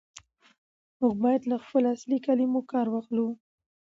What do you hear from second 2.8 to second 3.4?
واخلو.